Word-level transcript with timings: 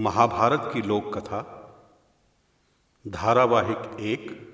महाभारत 0.00 0.70
की 0.74 0.82
लोक 0.82 1.18
कथा 1.18 1.56
धारावाहिक 3.08 4.00
एक, 4.00 4.52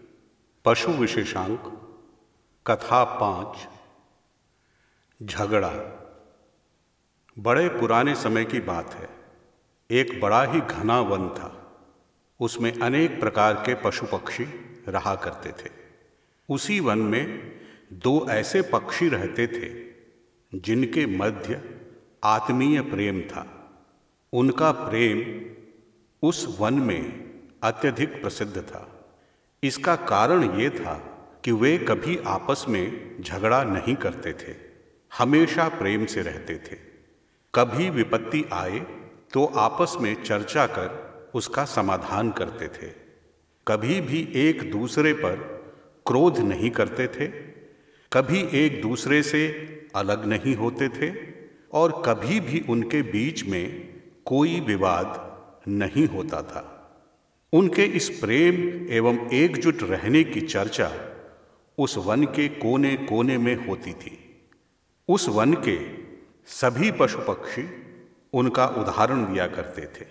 पशु 0.64 0.90
विशेषांक, 0.90 1.60
कथा 2.66 3.04
पाँच, 3.04 3.68
झगड़ा। 5.22 5.70
बड़े 7.38 7.68
पुराने 7.68 8.14
समय 8.14 8.44
की 8.44 8.60
बात 8.60 8.94
है। 8.94 9.08
एक 9.90 10.20
बड़ा 10.20 10.44
ही 10.44 10.60
घना 10.60 11.00
वन 11.00 11.28
था। 11.28 11.78
उसमें 12.40 12.80
अनेक 12.80 13.20
प्रकार 13.20 13.54
के 13.54 13.74
पशु 13.74 14.06
पक्षी 14.06 14.44
रहा 14.88 15.14
करते 15.14 15.52
थे। 15.52 15.72
उसी 16.48 16.80
वन 16.80 16.98
में 16.98 17.52
दो 17.92 18.26
ऐसे 18.30 18.62
पक्षी 18.62 19.08
रहते 19.08 19.46
थे, 19.46 19.94
जिनके 20.58 21.06
मध्य 21.06 21.80
आत्मीय 22.24 22.80
प्रेम 22.80 23.20
था। 23.20 23.52
उनका 24.32 24.72
प्रेम 24.72 25.35
उस 26.22 26.56
वन 26.60 26.74
में 26.74 27.24
अत्यधिक 27.62 28.20
प्रसिद्ध 28.22 28.56
था। 28.58 28.82
इसका 29.62 29.96
कारण 29.96 30.58
ये 30.60 30.70
था 30.70 30.94
कि 31.44 31.52
वे 31.52 31.76
कभी 31.78 32.16
आपस 32.26 32.64
में 32.68 33.22
झगड़ा 33.22 33.62
नहीं 33.64 33.94
करते 33.94 34.32
थे, 34.32 34.54
हमेशा 35.12 35.68
प्रेम 35.68 36.04
से 36.06 36.22
रहते 36.22 36.54
थे। 36.56 36.76
कभी 37.54 37.90
विपत्ति 37.90 38.44
आए 38.52 38.78
तो 39.32 39.44
आपस 39.56 39.96
में 40.00 40.22
चर्चा 40.22 40.66
कर 40.66 41.30
उसका 41.34 41.64
समाधान 41.64 42.30
करते 42.30 42.68
थे। 42.68 42.90
कभी 43.66 44.00
भी 44.00 44.28
एक 44.38 44.70
दूसरे 44.70 45.12
पर 45.12 45.36
क्रोध 46.06 46.38
नहीं 46.38 46.70
करते 46.70 47.06
थे, 47.08 47.26
कभी 48.12 48.40
एक 48.54 48.80
दूसरे 48.82 49.22
से 49.22 49.46
अलग 49.96 50.24
नहीं 50.26 50.54
होते 50.54 50.88
थे 50.88 51.12
और 51.72 52.02
कभी 52.06 52.40
भी 52.40 52.64
उनके 52.68 53.02
बीच 53.02 53.44
में 53.44 53.94
कोई 54.24 54.60
विवाद 54.60 55.24
नहीं 55.68 56.06
होता 56.06 56.42
था। 56.42 56.72
उनके 57.52 57.84
इस 57.84 58.08
प्रेम 58.10 58.54
एवं 58.92 59.18
एकजुट 59.32 59.82
रहने 59.82 60.24
की 60.24 60.40
चर्चा 60.40 60.92
उस 61.78 61.96
वन 61.98 62.24
के 62.24 62.48
कोने 62.48 62.96
कोने 62.96 63.38
में 63.38 63.66
होती 63.66 63.92
थी। 63.92 64.18
उस 65.08 65.28
वन 65.28 65.54
के 65.54 65.78
सभी 66.46 66.90
पशु 66.90 67.18
पक्षी 67.18 67.68
उनका 68.32 68.66
उदाहरण 68.66 69.24
दिया 69.24 69.46
करते 69.46 69.82
थे। 69.86 70.06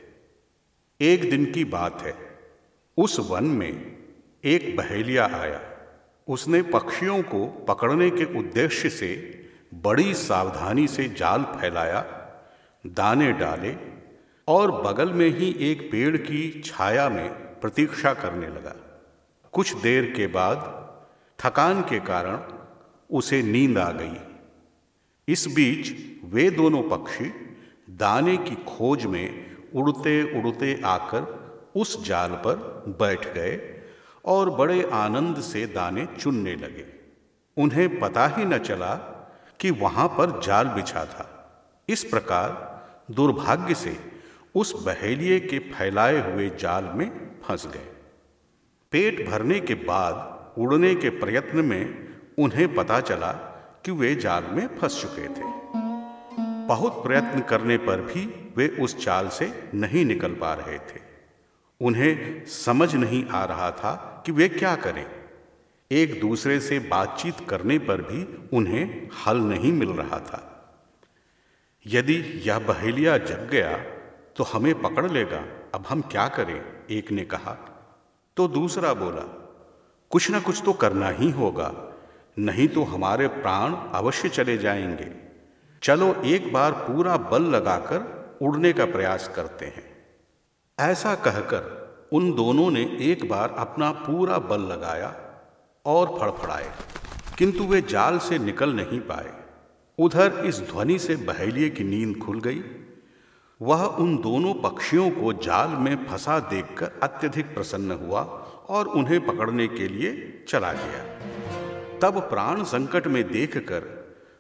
एक 1.02 1.30
दिन 1.30 1.52
की 1.52 1.64
बात 1.66 2.02
है, 2.02 2.14
उस 2.98 3.20
वन 3.20 3.44
में 3.44 3.98
एक 4.44 4.76
बहेलिया 4.78 5.26
आया। 5.26 5.62
उसने 6.28 6.62
पक्षियों 6.62 7.22
को 7.24 7.46
पकड़ने 7.46 8.10
के 8.10 8.40
उद्देश्य 8.40 8.90
से 8.90 9.10
बड़ी 9.74 10.14
सावधानी 10.14 10.88
से 10.88 11.10
जाल 11.10 11.44
फैलाया, 11.44 12.02
दाने 12.88 13.32
डाले 13.32 13.72
और 14.48 14.72
बगल 14.82 15.12
में 15.14 15.28
ही 15.30 15.56
एक 15.60 15.92
पेड़ 15.92 16.18
की 16.18 16.62
छाया 16.66 17.10
में 17.10 17.30
प्रतीक्षा 17.60 18.14
करने 18.14 18.48
लगा। 18.48 18.76
कुछ 19.54 19.74
देर 19.74 20.14
के 20.18 20.28
बाद 20.28 20.58
थकान 21.40 21.82
के 21.82 22.00
कारण 22.00 22.40
उसे 23.10 23.42
नींद 23.44 23.78
आ 23.78 23.92
गई। 23.92 24.18
इस 25.28 25.48
बीच 25.48 25.94
वे 26.26 26.50
दोनों 26.50 26.82
पक्षी 26.90 27.32
दाने 27.90 28.38
की 28.38 28.56
खोज 28.56 29.06
में 29.06 29.56
उड़ते 29.76 30.42
उड़ते 30.42 30.82
आकर 30.86 31.46
उस 31.76 32.06
जाल 32.06 32.32
पर 32.32 32.56
बैठ 33.00 33.34
गए 33.34 33.82
और 34.26 34.50
बड़े 34.50 34.90
आनंद 34.94 35.42
से 35.42 35.66
दाने 35.66 36.06
चुनने 36.20 36.56
लगे। 36.56 36.86
उन्हें 37.58 38.00
पता 38.00 38.28
ही 38.28 38.46
न 38.46 38.58
चला 38.58 38.96
कि 39.60 39.72
वहाँ 39.72 40.08
पर 40.08 40.40
जाल 40.42 40.68
बिछा 40.68 41.06
था। 41.06 41.28
इस 41.90 42.04
प्रकार 42.04 42.50
दुर्भाग्य 43.12 43.76
से 43.76 43.98
उस 44.56 44.84
बहेलिए 44.86 45.40
के 45.40 45.60
फैलाए 45.60 46.32
हुए 46.32 46.50
जाल 46.50 46.84
में 46.84 47.32
फंस 47.44 47.68
गए। 47.68 47.88
पेट 48.92 49.30
भरने 49.30 49.60
के 49.60 49.74
बाद 49.74 50.46
उड़ने 50.58 50.96
के 50.96 51.10
प्रयत्न 51.10 51.66
में 51.66 52.16
उन्हें 52.40 52.76
पता 52.76 53.00
चला 53.00 53.32
कि 53.86 53.92
वे 53.92 54.16
जाल 54.16 54.44
में 54.52 54.68
फंस 54.78 55.02
चुके 55.02 55.28
थे। 55.28 55.54
बहुत 56.68 57.04
प्रयत्न 57.04 57.40
करने 57.40 57.78
पर 57.78 58.02
भी 58.02 58.54
वे 58.58 58.68
उस 58.68 59.06
जाल 59.06 59.28
से 59.28 59.70
नहीं 59.74 60.06
निकल 60.06 60.34
पा 60.34 60.54
रहे 60.54 60.78
थे। 60.78 61.02
उन्हें 61.82 62.46
समझ 62.46 62.96
नहीं 62.96 63.26
आ 63.26 63.46
रहा 63.46 63.72
था 63.72 64.24
कि 64.26 64.32
वे 64.32 64.50
क्या 64.50 64.76
करें। 64.76 65.06
एक 65.92 66.20
दूसरे 66.22 66.60
से 66.60 66.80
बातचीत 66.80 67.36
करने 67.50 67.80
पर 67.80 68.02
भी 68.02 68.48
उन्हें 68.58 69.10
हल 69.28 69.38
नहीं 69.38 69.74
मिल 69.74 69.90
रहा 69.90 70.20
था। 70.20 70.42
यदि 71.88 72.16
यह 72.46 72.60
बहेलिया 72.60 73.18
जग 73.18 73.50
गया 73.52 73.95
तो 74.36 74.44
हमें 74.44 74.82
पकड़ 74.82 75.12
लेगा। 75.12 75.44
अब 75.76 75.86
हम 75.90 76.02
क्या 76.02 76.28
करें? 76.28 76.62
एक 76.90 77.12
ने 77.12 77.24
कहा। 77.26 77.58
तो 78.38 78.48
दूसरा 78.48 78.94
बोला, 78.94 79.22
कुछ 80.12 80.30
ना 80.32 80.40
कुछ 80.40 80.62
तो 80.66 80.74
करना 80.74 81.10
ही 81.10 81.30
होगा, 81.32 81.72
नहीं 82.40 82.68
तो 82.68 82.84
हमारे 82.84 83.28
प्राण 83.28 83.76
अवश्य 83.94 84.30
चले 84.30 84.58
जाएँगे। 84.58 85.12
चलो 85.82 86.14
एक 86.26 86.52
बार 86.54 86.72
पूरा 86.72 87.18
बल 87.18 87.44
लगाकर 87.44 88.38
उड़ने 88.42 88.74
का 88.74 88.86
प्रयास 88.86 89.28
करते 89.36 89.66
हैं। 89.66 89.86
ऐसा 90.80 91.16
कहकर 91.16 91.74
उन 92.14 92.32
दोनों 92.34 92.70
ने 92.72 92.82
एक 93.02 93.28
बार 93.30 93.56
अपना 93.58 93.92
पूरा 93.92 94.38
बल 94.40 94.62
लगाया 94.62 95.14
और 95.86 96.18
फड़फड़ाए, 96.20 96.72
किंतु 97.38 97.64
वे 97.64 97.82
जाल 97.82 98.18
से 98.20 98.40
निकल 98.40 98.74
नहीं 98.74 99.00
पाए। 99.00 99.34
उधर 100.00 100.42
इस 100.46 100.60
ध्वनि 100.62 101.00
से 101.00 101.16
बहेलिए 101.16 101.70
की 101.70 101.84
नींद 101.84 102.18
खुल 102.18 102.40
गई। 102.40 102.64
वह 103.62 103.84
उन 103.84 104.18
दोनों 104.18 104.54
पक्षियों 104.54 105.12
को 105.12 105.34
जाल 105.34 105.70
में 105.70 106.06
फंसा 106.06 106.40
देखकर 106.40 107.00
अत्यधिक 107.04 107.54
प्रसन्न 107.54 107.92
हुआ 107.92 108.22
और 108.70 108.88
उन्हें 108.88 109.26
पकड़ने 109.26 109.68
के 109.68 109.88
लिए 109.88 110.46
चला 110.50 110.74
गया। 110.74 111.04
तब 112.00 112.20
प्राण 112.20 112.64
संकट 112.64 113.08
में 113.08 113.32
देखकर 113.32 113.84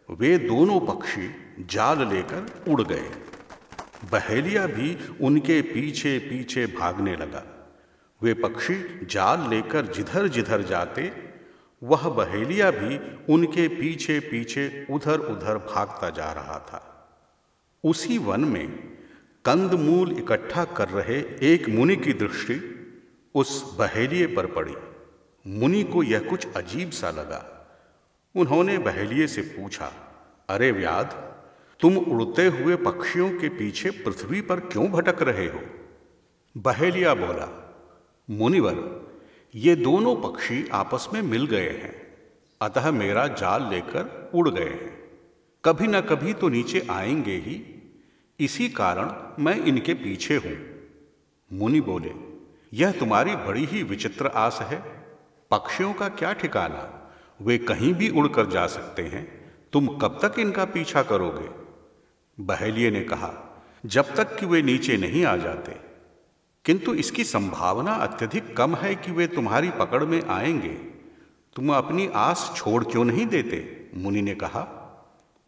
वे 0.09 0.37
दोनों 0.37 0.79
पक्षी 0.79 1.29
जाल 1.59 2.07
लेकर 2.07 2.71
उड़ 2.71 2.81
गए। 2.81 3.09
बहेलिया 4.11 4.65
भी 4.65 4.97
उनके 5.21 5.61
पीछे 5.61 6.17
पीछे 6.19 6.65
भागने 6.65 7.15
लगा। 7.15 7.43
वे 8.21 8.33
पक्षी 8.33 9.05
जाल 9.05 9.49
लेकर 9.49 9.85
जिधर 9.85 10.27
जिधर 10.27 10.61
जाते, 10.61 11.11
वह 11.83 12.09
बहेलिया 12.09 12.71
भी 12.71 12.99
उनके 13.33 13.67
पीछे 13.67 14.19
पीछे 14.19 14.87
उधर 14.89 15.19
उधर 15.19 15.57
भागता 15.57 16.09
जा 16.09 16.31
रहा 16.31 16.59
था। 16.59 16.91
उसी 17.83 18.17
वन 18.17 18.39
में 18.39 18.95
कंदमूल 19.45 20.11
इकट्ठा 20.11 20.65
कर 20.65 20.89
रहे 20.89 21.19
एक 21.53 21.69
मुनि 21.69 21.95
की 21.95 22.13
दृष्टि 22.13 22.55
उस 23.35 23.75
बहेलिए 23.79 24.27
पर 24.27 24.45
पड़ी। 24.45 24.75
मुनि 25.47 25.83
को 25.83 26.03
यह 26.03 26.19
कुछ 26.19 26.47
अजीब 26.55 26.89
सा 26.89 27.09
लगा। 27.09 27.67
उन्होंने 28.35 28.77
बहेलिए 28.77 29.27
से 29.27 29.41
पूछा, 29.41 29.93
अरे 30.49 30.71
व्याध, 30.71 31.05
तुम 31.79 31.97
उड़ते 31.97 32.47
हुए 32.47 32.75
पक्षियों 32.75 33.29
के 33.29 33.49
पीछे 33.49 33.89
पृथ्वी 33.89 34.41
पर 34.41 34.59
क्यों 34.59 34.91
भटक 34.91 35.21
रहे 35.21 35.47
हो? 35.47 35.61
बहेलिया 36.57 37.13
बोला, 37.13 37.77
मुनिवर, 38.29 39.07
ये 39.55 39.75
दोनों 39.75 40.15
पक्षी 40.15 40.69
आपस 40.73 41.07
में 41.13 41.21
मिल 41.21 41.45
गए 41.45 41.69
हैं, 41.69 42.17
अतः 42.61 42.91
मेरा 42.91 43.27
जाल 43.27 43.69
लेकर 43.69 44.31
उड़ 44.33 44.49
गए 44.49 44.69
हैं। 44.69 45.09
कभी 45.65 45.87
न 45.87 46.01
कभी 46.01 46.33
तो 46.33 46.49
नीचे 46.49 46.87
आएँगे 46.89 47.35
ही 47.35 47.71
इसी 48.39 48.69
कारण 48.69 49.11
मैं 49.43 49.65
इनके 49.65 49.93
पीछे 49.93 50.35
हूँ। 50.35 50.57
मुनि 51.53 51.81
बोले, 51.81 52.11
यह 52.73 52.91
तुम्हारी 52.91 53.35
बड़ी 53.35 53.65
ही 53.65 53.83
विचित्र 53.83 54.27
आस 54.27 54.59
है। 54.61 54.81
पक्षियों 55.51 55.93
का 55.93 56.09
क्या 56.09 56.33
ठिकाना? 56.33 57.11
वे 57.41 57.57
कहीं 57.57 57.93
भी 57.93 58.09
उड़कर 58.09 58.45
जा 58.45 58.67
सकते 58.67 59.01
हैं। 59.01 59.51
तुम 59.73 59.87
कब 59.87 60.19
तक 60.25 60.39
इनका 60.39 60.65
पीछा 60.65 61.03
करोगे? 61.03 61.49
बहेलिए 62.43 62.91
ने 62.91 63.03
कहा, 63.03 63.61
जब 63.85 64.15
तक 64.15 64.39
कि 64.39 64.45
वे 64.45 64.61
नीचे 64.61 64.97
नहीं 64.97 65.25
आ 65.25 65.37
जाते। 65.37 65.75
किंतु 66.65 66.93
इसकी 66.93 67.23
संभावना 67.23 67.93
अत्यधिक 67.93 68.57
कम 68.57 68.75
है 68.75 68.95
कि 68.95 69.11
वे 69.11 69.27
तुम्हारी 69.27 69.69
पकड़ 69.69 70.03
में 70.03 70.23
आएँगे। 70.23 70.73
तुम 71.55 71.73
अपनी 71.73 72.09
आस 72.15 72.53
छोड़ 72.55 72.83
क्यों 72.83 73.05
नहीं 73.05 73.25
देते? 73.25 73.89
मुनि 73.95 74.21
ने 74.21 74.35
कहा। 74.35 74.81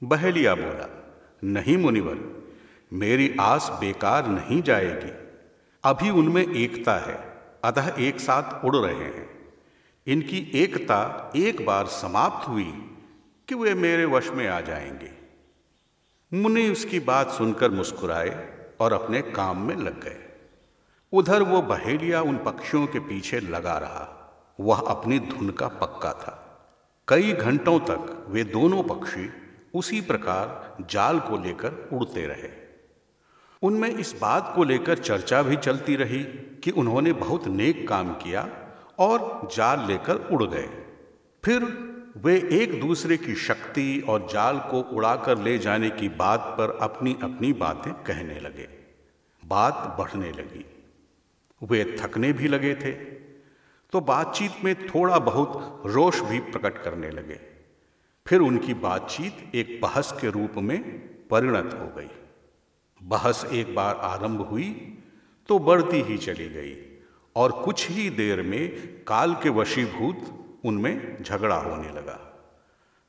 बहेलिया 0.03 0.55
बोला, 0.55 1.13
नहीं 1.43 1.77
मुनिवर 1.77 2.36
मेरी 2.93 3.35
आस 3.39 3.77
बेकार 3.79 4.27
नहीं 4.27 4.61
जाएगी। 4.61 5.11
अभी 5.83 6.09
उनमें 6.09 6.55
एकता 6.55 6.97
है, 6.97 7.41
अतः 7.63 7.93
एक 7.99 8.19
साथ 8.19 8.65
उड़ 8.65 8.75
रहे 8.75 9.03
हैं। 9.03 9.49
इनकी 10.07 10.51
एकता 10.55 11.31
एक 11.35 11.65
बार 11.65 11.87
समाप्त 11.87 12.47
हुई 12.47 12.97
कि 13.47 13.55
वे 13.55 13.73
मेरे 13.73 14.05
वश 14.05 14.29
में 14.29 14.47
आ 14.47 14.61
जाएँगे। 14.61 15.11
मुनि 16.33 16.69
उसकी 16.69 16.99
बात 16.99 17.29
सुनकर 17.29 17.71
मुस्कुराए 17.71 18.59
और 18.79 18.93
अपने 18.93 19.21
काम 19.21 19.61
में 19.61 19.75
लग 19.75 20.03
गए। 20.03 20.17
उधर 21.13 21.43
वो 21.43 21.61
बहेलिया 21.61 22.21
उन 22.21 22.37
पक्षियों 22.37 22.87
के 22.87 22.99
पीछे 22.99 23.39
लगा 23.39 23.77
रहा। 23.77 24.13
वह 24.59 24.79
अपनी 24.79 25.19
धुन 25.19 25.49
का 25.49 25.67
पक्का 25.67 26.13
था। 26.13 26.43
कई 27.07 27.33
घंटों 27.33 27.79
तक 27.79 28.25
वे 28.29 28.43
दोनों 28.43 28.83
पक्षी 28.83 29.29
उसी 29.73 30.01
प्रकार 30.01 30.77
जाल 30.89 31.19
को 31.19 31.37
लेकर 31.37 31.89
उड़ते 31.93 32.27
रहे। 32.27 32.66
उनमें 33.61 33.89
इस 33.89 34.15
बात 34.21 34.51
को 34.55 34.63
लेकर 34.63 34.97
चर्चा 34.97 35.41
भी 35.43 35.55
चलती 35.55 35.95
रही 35.95 36.23
कि 36.63 36.71
उन्होंने 36.71 37.13
बहुत 37.13 37.47
नेक 37.47 37.87
काम 37.87 38.13
किया 38.13 38.49
और 38.99 39.47
जाल 39.55 39.87
लेकर 39.87 40.15
उड़ 40.15 40.43
गए। 40.43 40.69
फिर 41.45 41.87
वे 42.17 42.49
एक 42.51 42.81
दूसरे 42.81 43.17
की 43.17 43.35
शक्ति 43.35 44.05
और 44.09 44.27
जाल 44.31 44.59
को 44.59 44.81
उड़ाकर 44.81 45.37
ले 45.37 45.57
जाने 45.57 45.89
की 45.89 46.09
बात 46.09 46.39
पर 46.39 46.77
अपनी 46.81 47.17
अपनी 47.23 47.53
बातें 47.53 47.93
कहने 47.93 48.39
लगे। 48.39 48.69
बात 49.45 49.95
बढ़ने 49.99 50.31
लगी। 50.31 50.65
वे 51.63 51.97
थकने 51.99 52.33
भी 52.33 52.47
लगे 52.47 52.75
थे। 52.75 52.91
तो 53.91 53.99
बातचीत 54.01 54.51
में 54.63 54.87
थोड़ा 54.87 55.19
बहुत 55.19 55.83
रोष 55.85 56.21
भी 56.21 56.39
प्रकट 56.39 56.83
करने 56.83 57.09
लगे। 57.09 57.39
फिर 58.27 58.39
उनकी 58.39 58.73
बातचीत 58.73 59.51
एक 59.55 59.79
बहस 59.81 60.17
के 60.21 60.29
रूप 60.29 60.51
में 60.57 60.83
परिणत 61.27 61.79
हो 61.81 61.95
गई। 61.97 62.09
बहस 63.07 63.45
एक 63.53 63.75
बार 63.75 63.95
आरंभ 63.95 64.41
हुई 64.41 64.69
तो 65.49 65.59
बढ़ती 65.59 66.01
ही 66.01 66.17
चली 66.17 66.47
गई 66.49 66.73
और 67.35 67.51
कुछ 67.51 67.89
ही 67.89 68.09
देर 68.09 68.41
में 68.41 68.69
काल 69.03 69.33
के 69.33 69.49
वशीभूत 69.49 70.17
उनमें 70.65 71.23
झगड़ा 71.23 71.55
होने 71.55 71.89
लगा। 71.89 72.19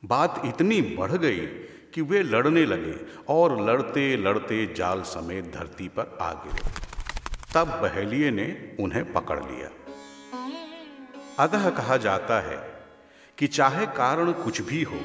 बात 0.03 0.43
इतनी 0.45 0.81
बढ़ 0.83 1.13
गई 1.13 1.47
कि 1.95 2.03
वे 2.03 2.23
लड़ने 2.23 2.65
लगे 2.67 2.95
और 3.29 3.61
लड़ते 3.61 4.17
लड़ते 4.17 4.75
जाल 4.75 5.03
समेत 5.03 5.53
धरती 5.55 5.89
पर 5.89 6.19
आ 6.21 6.33
गिरे। 6.33 6.71
तब 7.55 7.69
बहेलिए 7.83 8.31
ने 8.31 8.77
उन्हें 8.81 9.13
पकड़ 9.13 9.39
लिया। 9.41 9.71
अतः 11.39 11.69
कहा 11.71 11.97
जाता 11.97 12.41
है 12.41 12.57
कि 13.39 13.47
चाहे 13.47 13.87
कारण 13.87 14.33
कुछ 14.33 14.61
भी 14.63 14.83
हो, 14.83 15.01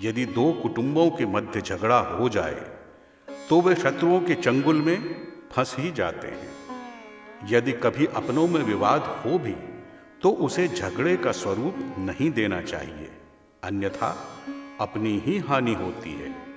यदि 0.00 0.24
दो 0.26 0.52
कुटुंबों 0.52 1.10
के 1.10 1.26
मध्य 1.26 1.60
झगड़ा 1.60 1.98
हो 1.98 2.28
जाए 2.28 2.83
तो 3.48 3.60
वे 3.60 3.74
शत्रुओं 3.74 4.20
के 4.20 4.34
चंगुल 4.34 4.82
में 4.82 5.26
फंस 5.52 5.76
ही 5.78 5.90
जाते 5.92 6.28
हैं। 6.28 6.48
यदि 7.48 7.72
कभी 7.72 8.06
अपनों 8.06 8.46
में 8.48 8.60
विवाद 8.62 9.22
हो 9.26 9.38
भी 9.38 9.54
तो 10.22 10.30
उसे 10.30 10.68
झगड़े 10.68 11.16
का 11.16 11.32
स्वरूप 11.32 11.74
नहीं 11.98 12.30
देना 12.30 12.60
चाहिए। 12.62 13.10
अन्यथा 13.64 14.16
अपनी 14.80 15.18
ही 15.18 15.38
हानि 15.38 15.74
होती 15.74 16.10
है। 16.10 16.53